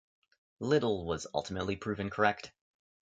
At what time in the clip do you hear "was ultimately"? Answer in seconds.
1.05-1.75